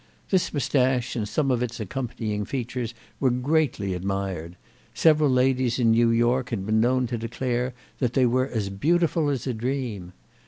[0.31, 4.55] This moustache and some of its accompanying features were greatly admired;
[4.95, 9.29] several ladies in New York had been known to declare that they were as beautiful
[9.29, 10.13] as a dream.